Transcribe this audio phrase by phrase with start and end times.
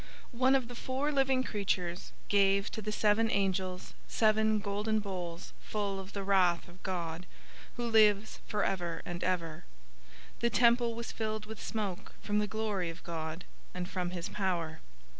[0.33, 5.53] 015:007 One of the four living creatures gave to the seven angels seven golden bowls
[5.61, 7.27] full of the wrath of God,
[7.77, 9.63] who lives forever and ever.
[10.37, 13.45] 015:008 The temple was filled with smoke from the glory of God,
[13.75, 14.79] and from his power.